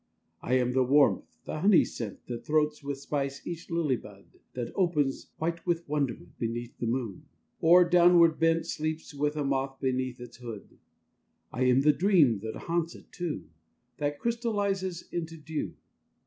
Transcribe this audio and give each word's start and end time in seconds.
I 0.41 0.55
am 0.55 0.73
the 0.73 0.83
warmth, 0.83 1.25
the 1.45 1.59
honey 1.59 1.85
scent 1.85 2.25
That 2.25 2.43
throats 2.43 2.81
with 2.81 2.97
spice 2.97 3.45
each 3.45 3.69
lily 3.69 3.97
bud 3.97 4.25
That 4.55 4.71
opens, 4.73 5.27
white 5.37 5.63
with 5.67 5.87
wonderment, 5.87 6.39
Beneath 6.39 6.75
the 6.79 6.87
moon; 6.87 7.25
or, 7.59 7.87
downward 7.87 8.39
bent, 8.39 8.65
Sleeps 8.65 9.13
with 9.13 9.35
a 9.35 9.43
moth 9.43 9.79
beneath 9.79 10.19
its 10.19 10.37
hood: 10.37 10.79
I 11.53 11.65
am 11.65 11.81
the 11.81 11.93
dream 11.93 12.39
that 12.39 12.63
haunts 12.65 12.95
it 12.95 13.11
too, 13.11 13.43
That 13.99 14.17
crystallizes 14.17 15.07
into 15.11 15.37
dew. 15.37 15.75